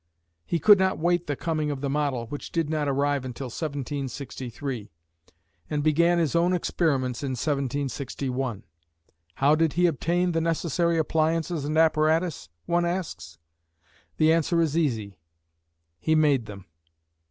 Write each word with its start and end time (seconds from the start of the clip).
He 0.47 0.57
could 0.57 0.79
not 0.79 0.93
await 0.93 1.27
the 1.27 1.35
coming 1.35 1.69
of 1.69 1.81
the 1.81 1.87
model, 1.87 2.25
which 2.25 2.51
did 2.51 2.71
not 2.71 2.87
arrive 2.87 3.23
until 3.23 3.49
1763, 3.51 4.89
and 5.69 5.83
began 5.83 6.17
his 6.17 6.35
own 6.35 6.53
experiments 6.53 7.21
in 7.21 7.33
1761. 7.33 8.63
How 9.35 9.53
did 9.53 9.73
he 9.73 9.85
obtain 9.85 10.31
the 10.31 10.41
necessary 10.41 10.97
appliances 10.97 11.65
and 11.65 11.77
apparatus, 11.77 12.49
one 12.65 12.83
asks. 12.83 13.37
The 14.17 14.33
answer 14.33 14.59
is 14.59 14.75
easy. 14.75 15.19
He 15.99 16.15
made 16.15 16.47
them. 16.47 16.65